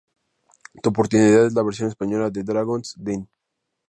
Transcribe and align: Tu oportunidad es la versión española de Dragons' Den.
Tu 0.81 0.89
oportunidad 0.89 1.45
es 1.45 1.53
la 1.53 1.61
versión 1.61 1.87
española 1.87 2.31
de 2.31 2.41
Dragons' 2.43 2.95
Den. 2.97 3.29